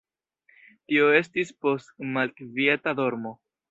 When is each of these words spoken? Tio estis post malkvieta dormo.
Tio 0.93 1.13
estis 1.19 1.53
post 1.67 1.95
malkvieta 2.19 2.99
dormo. 3.03 3.41